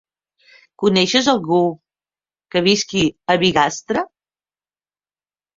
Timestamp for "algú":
1.33-1.59